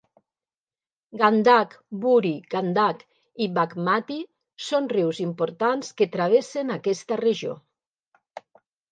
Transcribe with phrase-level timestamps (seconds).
[1.21, 1.73] Gandak,
[2.05, 3.03] Burhi Gandak
[3.45, 4.17] i Baghmati
[4.67, 7.53] són rius importants que travessen aquesta regió.